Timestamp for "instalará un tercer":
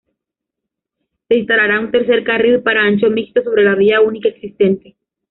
1.37-2.23